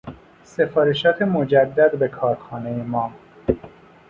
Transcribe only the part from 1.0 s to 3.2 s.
مجدد به کارخانهی ما